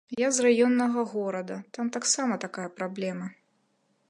Я 0.19 0.29
з 0.35 0.45
раённага 0.45 1.03
горада, 1.13 1.59
там 1.77 1.93
таксама 1.99 2.33
такая 2.47 2.69
праблема. 2.81 3.27